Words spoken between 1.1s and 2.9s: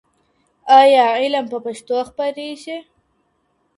علم په پښتو خپرېږي؟